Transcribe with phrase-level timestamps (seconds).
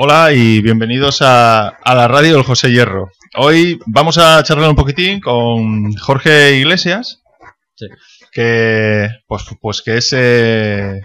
[0.00, 3.10] Hola y bienvenidos a, a la radio del José Hierro.
[3.36, 7.22] Hoy vamos a charlar un poquitín con Jorge Iglesias,
[7.74, 7.86] Sí.
[8.32, 11.00] que pues, pues que es eh,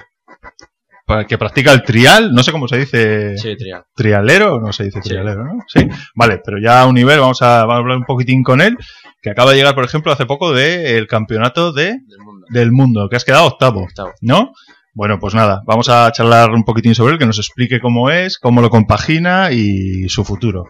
[1.27, 3.83] que practica el trial, no sé cómo se dice, Sí, trial.
[3.95, 5.59] trialero, no se dice trialero, ¿no?
[5.67, 8.61] Sí, vale, pero ya a un nivel vamos a, vamos a hablar un poquitín con
[8.61, 8.77] él,
[9.21, 12.45] que acaba de llegar, por ejemplo, hace poco del campeonato de, Del mundo.
[12.49, 13.83] del mundo, que has quedado octavo.
[13.83, 14.13] Octavo.
[14.21, 14.53] ¿no?
[14.93, 18.37] Bueno, pues nada, vamos a charlar un poquitín sobre él, que nos explique cómo es,
[18.37, 20.65] cómo lo compagina y su futuro.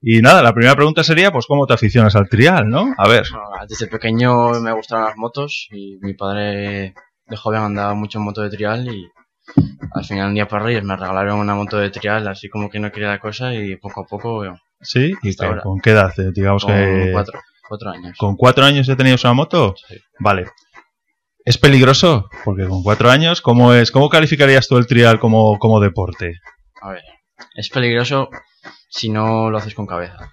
[0.00, 2.94] Y nada, la primera pregunta sería, pues, ¿cómo te aficionas al trial, no?
[2.96, 6.94] A ver, Bueno, desde pequeño me gustaban las motos y mi padre
[7.26, 9.06] de joven andaba mucho en moto de trial y
[9.94, 12.78] al final un día para Reyes me regalaron una moto de trial así como que
[12.80, 15.12] no quería la cosa y poco a poco bueno, ¿sí?
[15.22, 16.12] ¿Y qué- con qué edad?
[16.18, 17.10] Eh, Digamos con que...
[17.12, 18.16] cuatro, cuatro años.
[18.18, 19.74] ¿Con cuatro años ya tenías una moto?
[19.88, 19.96] Sí.
[20.20, 20.46] Vale.
[21.44, 22.30] ¿Es peligroso?
[22.44, 23.90] Porque con cuatro años, ¿cómo es?
[23.90, 26.40] ¿Cómo calificarías tú el trial como, como deporte?
[26.80, 27.02] A ver,
[27.54, 28.30] es peligroso
[28.88, 30.32] si no lo haces con cabeza.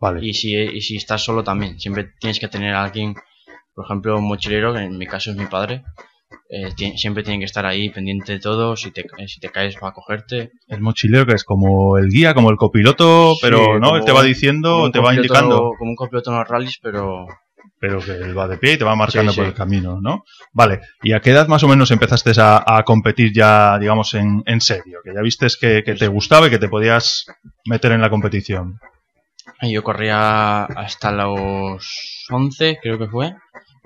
[0.00, 0.26] Vale.
[0.26, 3.14] Y si, y si estás solo también, siempre tienes que tener a alguien,
[3.74, 5.84] por ejemplo, un mochilero, que en mi caso es mi padre,
[6.50, 9.76] eh, siempre tiene que estar ahí pendiente de todo, si te, eh, si te caes
[9.82, 10.50] va a cogerte.
[10.66, 14.12] El mochilero que es como el guía, como el copiloto, Sí, pero no, él te
[14.12, 15.70] va diciendo, te va indicando.
[15.78, 17.26] Como un copiloto en los rallies, pero
[17.78, 20.24] pero que él va de pie y te va marcando Sí, por el camino, ¿no?
[20.52, 24.42] Vale, ¿y a qué edad más o menos empezaste a, a competir ya, digamos, en,
[24.46, 25.00] en serio?
[25.04, 27.26] Que ya vistes que, que te gustaba y que te podías
[27.66, 28.78] meter en la competición.
[29.62, 33.34] yo corría hasta los 11, creo que fue.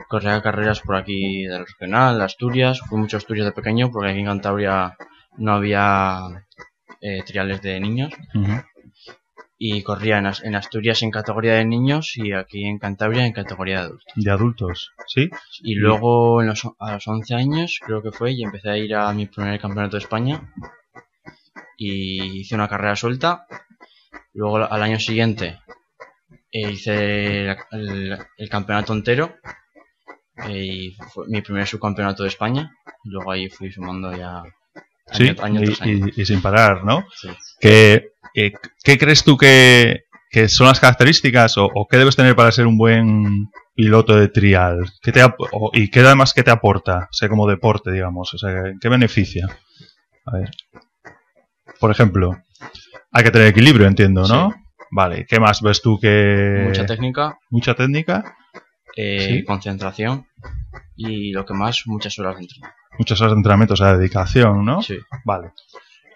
[0.09, 2.81] Corría carreras por aquí del regional, Asturias.
[2.89, 4.97] Fui mucho a Asturias de pequeño porque aquí en Cantabria
[5.37, 6.21] no había
[7.01, 8.13] eh, triales de niños.
[9.61, 13.33] Y corría en, As- en Asturias en categoría de niños y aquí en Cantabria en
[13.33, 14.13] categoría de adultos.
[14.15, 15.31] De adultos, ¿sí?
[15.63, 18.95] Y luego en los, a los 11 años, creo que fue, y empecé a ir
[18.95, 20.53] a mi primer campeonato de España.
[21.77, 23.47] Y hice una carrera suelta.
[24.33, 25.59] Luego al año siguiente
[26.53, 29.35] eh, hice el, el campeonato entero.
[30.49, 32.71] eh, y fue mi primer subcampeonato de España.
[33.05, 34.53] Luego ahí fui sumando ya año,
[35.13, 36.07] Sí, año y, tras año.
[36.15, 37.05] y- y sin parar, ¿no?
[37.15, 37.29] Sí.
[37.61, 38.53] ¿Qué, qué,
[38.85, 42.67] qué crees tú que, que son las características o, o qué debes tener para ser
[42.67, 44.85] un buen piloto de trial?
[45.03, 47.09] ¿Qué te, o- ¿Y qué además que te aporta?
[47.11, 48.33] O sea, como deporte, digamos.
[48.35, 49.47] O sea, ¿qué beneficia?
[50.27, 50.51] A ver.
[51.81, 52.37] Por ejemplo,
[53.13, 54.53] hay que tener equilibrio, entiendo, ¿no?
[54.91, 56.63] Vale, ¿qué más ves tú que...
[56.67, 58.37] Mucha técnica, Mucha técnica,
[58.97, 59.45] eh, Sí.
[59.45, 60.27] concentración
[60.97, 62.79] y lo que más, muchas horas de entrenamiento.
[62.99, 64.83] muchas horas de entrenamiento, o sea, dedicación, ¿no?
[64.83, 64.97] Sí.
[65.25, 65.51] Vale.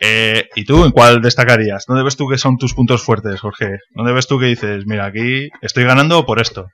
[0.05, 1.85] Eh, ¿Y tú en cuál destacarías?
[1.87, 3.79] ¿Dónde ves tú que son tus puntos fuertes, Jorge?
[3.95, 6.67] ¿Dónde ves tú que dices, mira, aquí estoy ganando por esto?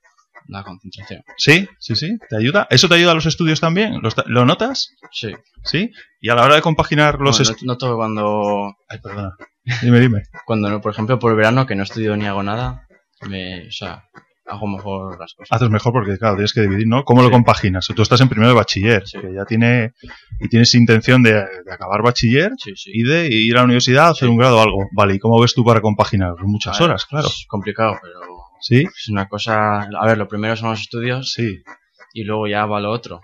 [0.46, 1.22] La concentración.
[1.36, 1.68] ¿Sí?
[1.78, 2.16] ¿Sí, sí?
[2.30, 2.66] ¿Te ayuda?
[2.70, 4.00] ¿Eso te ayuda a los estudios también?
[4.26, 4.94] ¿Lo, notas?
[5.12, 5.34] Sí.
[5.62, 5.90] ¿Sí?
[6.22, 7.64] Y a la hora de compaginar los Bueno, estudios...
[7.64, 9.36] noto cuando, Ay, perdona.
[9.82, 10.22] Dime, dime.
[10.46, 12.86] cuando no, por ejemplo, por el verano que no estudio ni hago nada,
[13.28, 14.04] me, o sea,
[14.48, 15.48] hago mejor las cosas.
[15.56, 17.04] Haces mejor porque, claro, tienes que dividir, ¿no?
[17.04, 17.32] ¿Cómo lo Sí.
[17.32, 17.86] compaginas?
[17.94, 19.18] Tú estás en primero de bachiller, Sí.
[19.20, 19.92] que ya tiene...
[20.40, 24.10] Y tienes intención de, de acabar bachiller Sí, y de ir a la universidad a
[24.10, 24.86] hacer un grado o algo.
[24.92, 26.34] Vale, ¿y cómo ves tú para compaginar?
[26.44, 27.26] Muchas ver, horas, claro.
[27.28, 28.20] Es complicado, pero
[28.60, 28.84] ¿Sí?
[28.84, 29.82] es una cosa.
[29.82, 31.62] A ver, lo primero son los estudios Sí.
[32.14, 33.20] y luego ya va lo otro.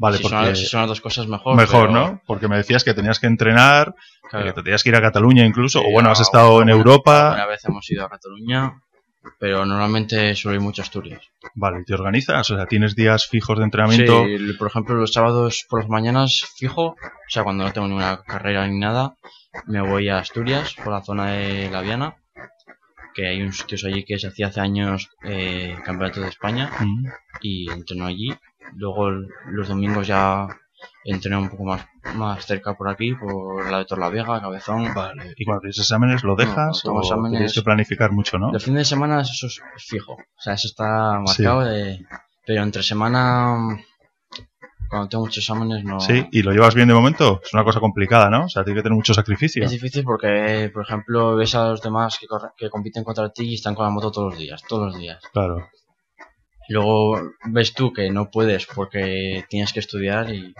[0.00, 0.36] Vale, si, porque...
[0.36, 1.56] son, si son las dos cosas, mejor.
[1.56, 2.22] Mejor, pero, ¿no?
[2.24, 3.94] Porque me decías que tenías que entrenar,
[4.30, 6.72] claro, que te tenías que ir a Cataluña incluso, o bueno, has estado en alguna-
[6.92, 7.32] Europa.
[7.34, 8.74] Una vez hemos ido a Cataluña,
[9.38, 11.22] pero normalmente suelo ir mucho a Asturias.
[11.54, 12.50] Vale, ¿te organizas?
[12.50, 14.24] O sea, ¿tienes días fijos de entrenamiento?
[14.24, 16.96] Sí, por ejemplo, los sábados por las mañanas fijo, o
[17.28, 19.16] sea, cuando no tengo ninguna carrera ni nada,
[19.66, 22.16] me voy a Asturias, por la zona de La Viana,
[23.14, 27.06] que hay unos sitios allí que se hacía hace años eh, campeonato de España, Mm,
[27.40, 28.34] y entreno allí.
[28.76, 29.10] Luego
[29.46, 30.46] los domingos ya
[31.04, 34.92] entreno un poco más, más cerca por aquí, por la de Torlavega, Cabezón.
[34.94, 35.34] Vale.
[35.36, 38.52] ¿Y cuando tienes exámenes lo dejas o exámenes- tienes que planificar mucho, no?
[38.52, 42.04] El fin de semana eso es fijo, o sea, eso está marcado, de-
[42.46, 43.78] pero entre semana,
[44.88, 46.00] cuando tengo muchos exámenes, no...
[46.00, 47.40] Sí, ¿y lo llevas bien de momento?
[47.44, 48.46] Es una cosa complicada, ¿no?
[48.46, 49.62] O sea, tiene que tener mucho sacrificio.
[49.64, 52.26] Es difícil porque, por ejemplo, ves a los demás que,
[52.56, 55.22] que compiten contra ti y están con la moto todos los días, todos los días.
[55.32, 55.68] Claro.
[56.68, 57.20] Luego
[57.50, 60.54] ves tú que no puedes porque tienes que estudiar y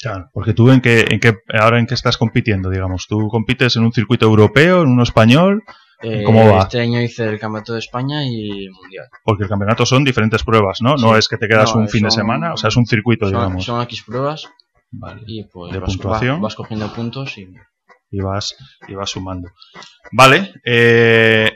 [0.00, 3.06] Claro, porque tú en qué, en qué, ahora en qué estás compitiendo, digamos.
[3.08, 5.62] ¿Tú compites en un circuito europeo, en uno español?
[6.02, 6.62] eh, ¿Cómo va?
[6.62, 9.06] este año hice el campeonato de España y el mundial.
[9.24, 10.96] Porque el campeonato son diferentes pruebas, ¿no?
[10.96, 13.26] No es que te quedas No, un fin de semana, o sea, es un circuito,
[13.26, 13.64] Son, digamos.
[13.64, 14.48] son X pruebas
[14.92, 15.22] Vale.
[15.26, 16.34] y pues ¿De vas, puntuación?
[16.36, 17.48] vas- vas cogiendo puntos y
[18.10, 18.54] y vas,
[18.86, 19.48] y vas sumando.
[20.12, 20.52] Vale.
[20.64, 21.50] Eh,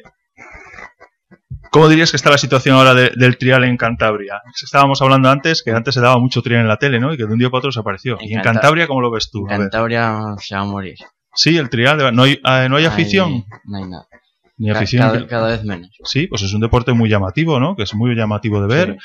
[1.78, 4.42] ¿Cómo dirías que está la situación ahora de- del trial en Cantabria?
[4.60, 7.14] Estábamos hablando antes que antes se daba mucho trial en la tele, ¿no?
[7.14, 8.18] Y que de un día para otro desapareció.
[8.20, 9.46] En ¿Y en Canta- Cantabria cómo lo ves tú?
[9.48, 9.58] en.
[9.60, 10.96] Cantabria se va a morir.
[11.36, 12.12] Sí, el trial.
[12.16, 13.44] ¿No hay, no hay afición?
[13.62, 14.08] no hay nada.
[14.56, 15.26] Ni afición.
[15.28, 15.88] Cada, vez menos.
[16.02, 17.76] Sí, pues es un deporte muy llamativo, ¿no?
[17.76, 18.96] Que es muy llamativo de ver.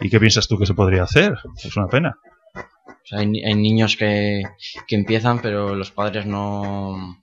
[0.00, 1.34] ¿Y qué piensas tú que se podría hacer?
[1.62, 2.16] Es una pena.
[2.54, 2.60] O
[3.04, 4.40] sea, hay, hay niños que,
[4.88, 7.18] que empiezan, pero los padres no.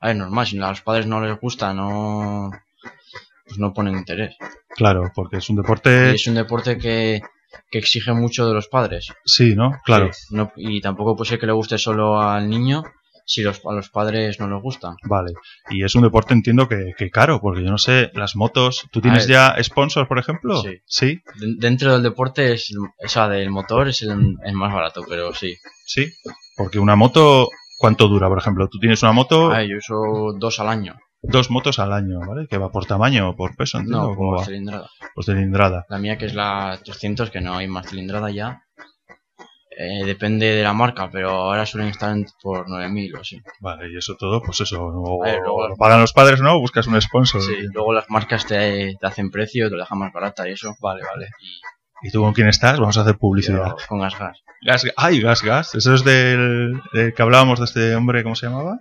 [0.00, 2.50] Ver, normal, si a los padres no les gusta, no.
[3.56, 4.36] Pues no ponen interés.
[4.76, 6.10] Claro, porque es un Y deporte.
[6.14, 7.22] es un deporte que,
[7.70, 9.08] que exige mucho de los padres.
[9.24, 9.72] Sí, ¿no?
[9.84, 10.10] Claro.
[10.12, 12.82] Sí, no- y tampoco puede ser que le guste solo al niño
[13.24, 14.94] si los, a los padres no les gustan.
[15.08, 15.32] Vale.
[15.70, 18.86] Y es un deporte, entiendo que, que caro, porque yo no sé, las motos.
[18.92, 20.60] ¿Tú tienes ya sponsors, por ejemplo?
[20.62, 20.76] Sí.
[20.84, 21.06] Sí.
[21.36, 22.70] De- dentro del deporte, es,
[23.02, 25.54] o sea, del motor es el, el más barato, pero sí.
[25.86, 26.06] Sí.
[26.56, 27.48] Porque una moto,
[27.78, 28.68] ¿cuánto dura, por ejemplo?
[28.68, 30.94] Tú tienes una moto, A ver, yo uso dos al año.
[31.22, 32.46] Dos motos al año, ¿vale?
[32.48, 34.10] Que va por tamaño o por peso, entiendo.
[34.10, 34.88] No, ¿Cómo por cilindrada.
[35.14, 35.86] Pues cilindrada.
[35.88, 38.62] La mía que es la 300, que no hay más cilindrada ya.
[39.78, 43.42] Eh, depende de la marca, pero ahora suelen estar por 9000 o así.
[43.60, 44.82] Vale, y eso todo, pues eso.
[44.82, 46.58] O, A ver, luego- lo pagan los padres, ¿no?
[46.58, 47.42] Buscas un sponsor.
[47.42, 50.74] Sí, luego las marcas te, te hacen precio, te lo dejan más barata y eso.
[50.80, 51.28] Vale, vale.
[52.02, 52.78] Y ¿Y tú con quién estás?
[52.78, 53.74] Vamos a hacer yo publicidad.
[53.88, 54.38] con gas gas.
[54.62, 55.74] Gas, ay, gas, gas.
[55.74, 58.78] Eso es del, del que hablábamos de este hombre, ¿cómo se llamaba?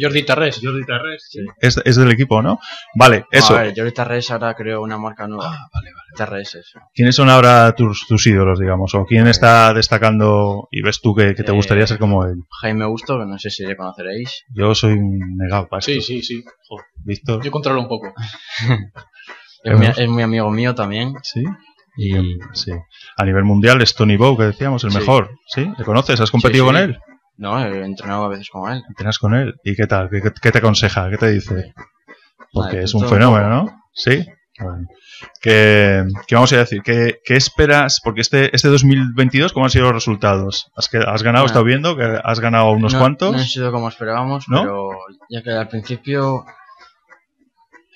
[0.00, 0.60] Jordi Tarrés.
[0.62, 1.30] Jordi Tarrés.
[1.60, 2.58] Es, es del equipo, ¿no?
[2.94, 3.56] Vale, eso.
[3.56, 5.46] a ver, ahorita Res ahora creo una marca nueva.
[5.54, 6.02] Ah, vale, vale.
[6.42, 6.78] TRS, eso.
[6.94, 8.94] ¿Quiénes son ahora tus, tus ídolos, digamos?
[8.94, 12.36] ¿O quién está destacando y ves tú que, que te Eh, gustaría ser como él?
[12.60, 14.44] Jaime Busto, que no sé si le conoceréis.
[14.54, 15.92] Yo soy un negado para esto.
[15.92, 16.44] Sí, sí, sí.
[16.68, 17.42] Joder, Víctor.
[17.44, 18.12] Yo controlo un poco.
[19.64, 21.14] Es muy, es muy amigo mío también.
[21.22, 21.44] Sí.
[21.96, 22.14] Y
[22.52, 22.72] Sí.
[23.16, 24.98] A nivel mundial es Tony Bow, que decíamos, el Sí.
[24.98, 25.30] mejor.
[25.46, 25.70] ¿Sí?
[25.78, 26.20] ¿Le conoces?
[26.20, 26.82] ¿Has competido Sí, con sí.
[26.82, 26.98] él?
[27.36, 28.82] No, he entrenado a veces con él.
[28.88, 29.54] ¿Entrenas con él?
[29.64, 30.08] ¿Y qué tal?
[30.10, 31.10] ¿Qué, te aconseja?
[31.10, 31.74] ¿Qué te dice?
[32.52, 33.48] Porque Vale, es un fenómeno.
[33.48, 33.82] ¿no?
[33.92, 34.26] Sí.
[34.58, 34.86] Bueno.
[35.40, 36.82] ¿Qué, qué vamos a decir?
[36.82, 38.00] ¿Qué, qué esperas?
[38.02, 40.70] Porque este, este 2022, ¿cómo han sido los resultados?
[40.76, 41.44] ¿Has, que, has ganado?
[41.44, 43.32] He estado viendo que has ganado unos no, cuantos.
[43.32, 44.60] No han sido como esperábamos, ¿No?
[44.62, 44.90] pero
[45.30, 46.44] ya que al principio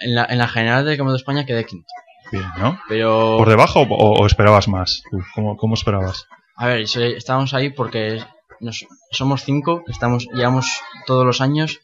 [0.00, 1.88] en la, en la general del Campeonato de España quedé quinto.
[2.32, 2.80] Bien, ¿no?
[2.88, 5.02] Pero, ¿Por debajo o, o esperabas más?
[5.34, 6.26] ¿Cómo, cómo esperabas?
[6.56, 8.18] a ver, estábamos ahí porque
[8.60, 10.66] nos- somos cinco, estamos llevamos
[11.06, 11.80] todos los años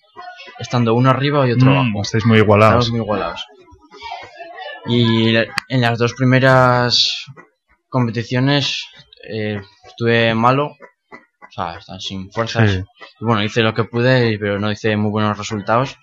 [0.58, 2.02] estando uno arriba y otro Mm, abajo.
[2.02, 2.84] estáis muy igualados.
[2.86, 3.44] Estamos muy igualados.
[4.86, 5.36] Y
[5.68, 7.24] en las dos primeras
[7.88, 8.84] competiciones
[9.30, 12.70] eh, estuve malo, o sea, sin fuerzas.
[12.70, 12.84] Sí.
[13.20, 15.96] Y bueno, hice lo que pude, pero no hice muy buenos resultados.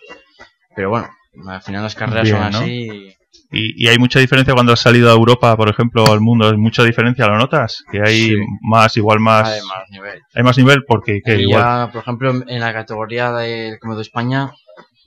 [0.76, 1.10] Pero bueno,
[1.48, 2.58] al final las carreras Bien, son ¿no?
[2.60, 3.16] así.
[3.52, 6.48] ¿Y, y hay mucha diferencia cuando has salido a Europa, por ejemplo, al mundo?
[6.48, 7.28] ¿Hay mucha diferencia?
[7.28, 7.84] ¿Lo notas?
[7.92, 8.36] Que hay Sí.
[8.62, 9.50] más, igual más...
[9.50, 10.22] Hay más nivel.
[10.36, 11.62] Hay más nivel porque que igual...
[11.62, 14.52] ya, por ejemplo, en la categoría del Campeonato de España,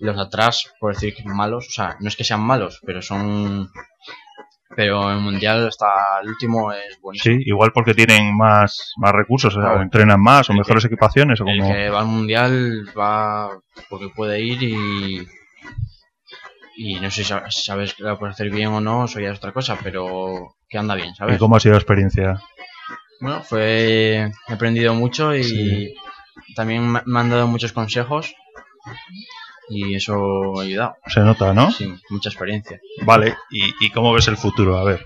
[0.00, 3.00] los de atrás, por decir que malos, o sea, no es que sean malos, pero
[3.02, 3.70] son.
[4.74, 5.86] Pero en el mundial hasta
[6.22, 7.36] el último es buenísimo.
[7.36, 10.84] Sí, igual porque tienen más, más recursos, o, sea, o entrenan más, o El mejores
[10.86, 11.72] equipaciones, o El como...
[11.72, 13.50] que va al mundial va
[13.90, 15.26] porque puede ir y.
[16.76, 19.20] Y no sé si sab- si sabes que lo puedes hacer bien o no, eso
[19.20, 21.38] ya es otra cosa, pero que anda bien, ¿Y ¿sabes?
[21.38, 22.40] cómo ha sido la experiencia?
[23.20, 24.30] Bueno, fue.
[24.48, 25.94] He aprendido mucho y Sí.
[26.56, 28.34] también me me han dado muchos consejos
[29.68, 30.96] y eso ha ayudado.
[31.06, 31.70] Se nota, ¿no?
[31.70, 32.80] Sí, mucha experiencia.
[33.04, 34.78] Vale, ¿Y, ¿y cómo ves el futuro?
[34.78, 35.04] A ver,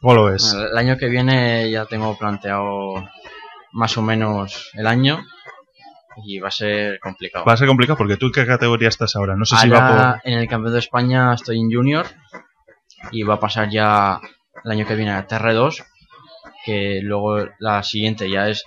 [0.00, 0.52] ¿cómo lo ves?
[0.52, 3.08] Bueno, el año que viene ya tengo planteado
[3.72, 5.24] más o menos el año
[6.24, 7.44] y va a ser complicado.
[7.44, 9.36] Va a ser complicado porque tú en qué categoría estás ahora.
[9.36, 10.30] No sé si va por...
[10.32, 12.06] en el Campeonato de España estoy en Junior
[13.12, 14.20] y va a pasar ya
[14.64, 15.84] el año que viene a TR2,
[16.64, 18.64] que luego la siguiente ya es,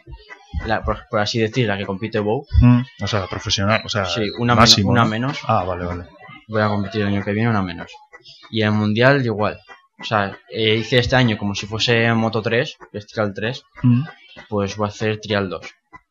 [0.66, 2.46] la, por, por así decir, la que compite WoW.
[2.62, 5.10] Mm, o sea, profesional, o sea, Sí, una, men- una ¿no?
[5.10, 5.40] menos.
[5.46, 6.06] Ah, vale, vale.
[6.48, 7.92] Voy a competir el año que viene una menos.
[8.50, 9.60] Y en el Mundial igual.
[10.00, 13.64] O sea, eh, hice este año como si fuese Moto 3, que es Trial 3,
[13.84, 14.04] Mm,
[14.48, 15.62] pues voy a hacer Trial 2.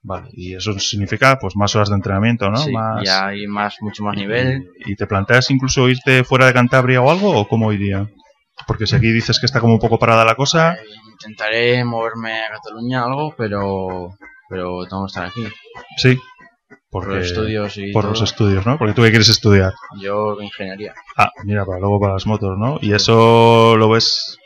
[0.03, 2.59] Vale, y eso significa pues más horas de entrenamiento, ¿no?
[2.59, 3.03] Sí, más...
[3.05, 4.69] ya hay más, mucho más nivel.
[4.87, 7.37] ¿Y te planteas incluso irte fuera de Cantabria o algo?
[7.37, 8.09] ¿O cómo iría?
[8.67, 10.75] Porque si aquí dices que está como un poco parada la cosa...
[10.75, 10.79] Eh,
[11.21, 14.15] Intentaré moverme a Cataluña algo, pero
[14.49, 15.47] pero tengo que estar aquí.
[15.97, 16.19] Sí.
[16.91, 18.13] Por los estudios y por todo.
[18.13, 18.79] los estudios, ¿no?
[18.79, 19.75] Porque tú que quieres estudiar.
[20.01, 20.95] Yo ingeniería.
[21.17, 22.79] Ah, mira, para luego para las motos, ¿no?
[22.81, 24.39] Y eso lo ves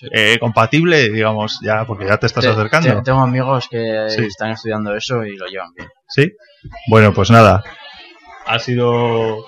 [0.00, 0.06] Sí.
[0.12, 2.88] eh, compatible, digamos, ya, porque ya te estás Te- acercando.
[2.96, 4.24] te- tengo amigos que Sí.
[4.24, 5.90] están estudiando eso y lo llevan bien.
[6.08, 6.32] ¿Sí?
[6.88, 7.62] Bueno, pues nada.
[8.46, 9.44] Ha sido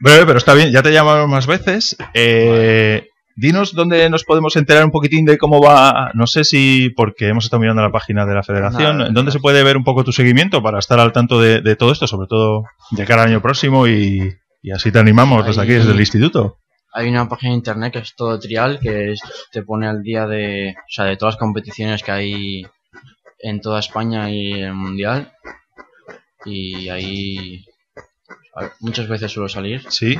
[0.00, 0.70] breve, pero está bien.
[0.70, 1.96] Ya te llamamos más veces.
[2.14, 6.10] Eh, Dinos dónde nos podemos enterar un poquitín de cómo va.
[6.12, 8.98] No sé si, porque hemos estado mirando la página de la federación.
[8.98, 9.32] Nada, ¿En dónde nada.
[9.32, 12.06] se puede ver un poco tu seguimiento para estar al tanto de, de todo esto?
[12.06, 14.30] Sobre todo de cara al año próximo y,
[14.62, 16.58] y así te animamos desde aquí, Ahí- desde el instituto.
[16.92, 19.20] Hay una página de internet que es todo trial, que es-
[19.52, 22.66] te pone al día de, o sea, de todas las competiciones que hay
[23.38, 25.32] en toda España y en el mundial.
[26.44, 27.64] Y ahí
[28.56, 29.82] a muchas veces suelo salir.
[29.90, 30.18] Sí.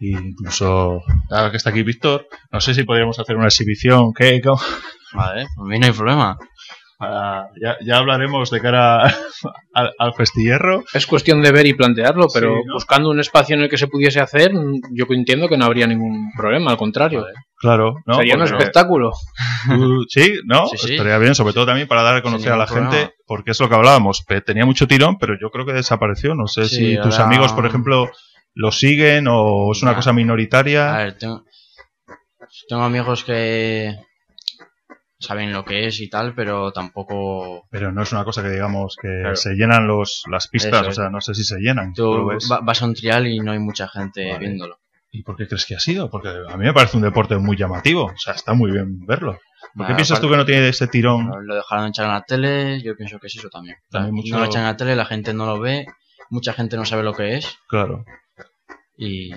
[0.00, 4.12] Y incluso, ahora que está aquí Víctor, no sé si podríamos hacer una exhibición.
[4.14, 4.40] ¿Qué?
[4.42, 4.60] ¿Cómo?
[5.12, 6.36] Vale, por mí no hay problema.
[6.98, 9.02] Para- ya, ya hablaremos de cara
[9.74, 10.84] al, al festillero.
[10.94, 12.74] Es cuestión de ver y plantearlo, pero Sí, ¿no?
[12.74, 14.52] buscando un espacio en el que se pudiese hacer,
[14.92, 17.26] yo entiendo que no habría ningún problema, al contrario.
[17.58, 18.14] Claro, ¿no?
[18.16, 19.12] Sería un espectáculo.
[19.70, 20.66] Uh, sí, ¿no?
[20.66, 20.92] Sí, sí.
[20.94, 23.10] Estaría bien, sobre todo también para dar a conocer a la gente, problema.
[23.26, 24.24] porque es lo que hablábamos.
[24.44, 26.34] Tenía mucho tirón, pero yo creo que desapareció.
[26.34, 28.10] No sé Sí, si tus amigos, por ejemplo,
[28.54, 29.96] lo siguen o es una Ya.
[29.96, 30.94] cosa minoritaria.
[30.94, 31.42] A ver, tengo,
[32.68, 33.94] tengo amigos que
[35.24, 37.66] saben lo que es y tal, pero tampoco...
[37.70, 39.36] Pero no es una cosa que digamos que Claro.
[39.36, 41.92] se llenan los, las pistas, Eso o sea, no sé si se llenan.
[41.94, 44.38] ¿Tú va- vas a un trial y no hay mucha gente Vale.
[44.38, 44.78] viéndolo.
[45.10, 46.10] ¿Y por qué crees que ha sido?
[46.10, 49.32] Porque a mí me parece un deporte muy llamativo, o sea, está muy bien verlo.
[49.74, 51.28] ¿Por qué Nada, piensas tú que no tiene ese tirón?
[51.28, 53.76] Lo lo dejaron echar en la tele, yo pienso que es eso también.
[53.90, 55.86] También mucho- No lo echan en la tele, la gente no lo ve,
[56.30, 58.04] mucha gente no sabe lo que es Claro,
[58.96, 59.30] y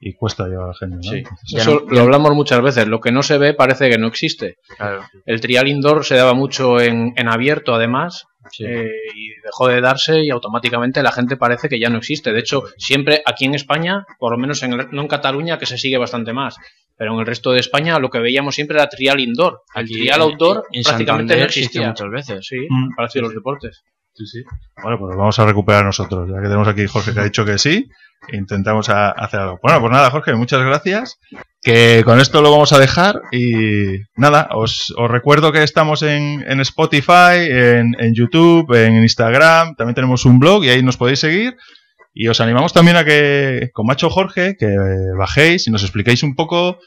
[0.00, 1.02] y cuesta llevar a la gente, ¿no?
[1.02, 1.22] Sí.
[1.56, 2.86] Eso lo hablamos muchas veces.
[2.86, 4.56] Lo que no se ve parece que no existe.
[4.76, 8.64] claro, El trial indoor se daba mucho en, en abierto, además, sí.
[8.64, 12.32] eh, y dejó de darse y automáticamente la gente parece que ya no existe.
[12.32, 15.66] De hecho, siempre aquí en España, por lo menos en, el- no en Cataluña, que
[15.66, 16.56] se sigue bastante más,
[16.96, 19.62] pero en el resto de España lo que veíamos siempre era trial indoor.
[19.74, 21.88] El Aquí trial outdoor en prácticamente no Santander existía.
[21.88, 22.46] muchas veces.
[22.46, 22.94] Sí, Mm.
[22.94, 23.82] Palacio de los Deportes.
[24.14, 24.42] Sí, sí.
[24.82, 27.56] Bueno, pues vamos a recuperar nosotros, ya que tenemos aquí Jorge que ha dicho que
[27.56, 27.88] sí,
[28.32, 29.58] intentamos a- hacer algo.
[29.62, 31.18] Bueno, pues nada, Jorge, muchas gracias.
[31.62, 36.44] Que con esto lo vamos a dejar y nada, os, os recuerdo que estamos en,
[36.48, 41.18] en Spotify, en, en YouTube, en Instagram, también tenemos un blog y ahí nos podéis
[41.20, 41.56] seguir.
[42.14, 44.74] Y os animamos también a que, con Macho Jorge, que
[45.18, 46.78] bajéis y nos expliquéis un poco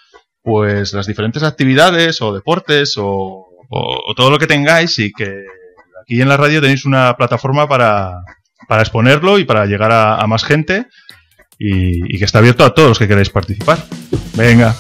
[0.42, 5.30] pues las diferentes actividades o deportes o, o- todo lo que tengáis y que
[6.02, 8.16] aquí en la radio tenéis una plataforma para,
[8.68, 10.88] para exponerlo y para llegar a más gente
[11.64, 13.86] y, que está abierto a todos los que queráis participar.
[14.36, 14.76] Venga,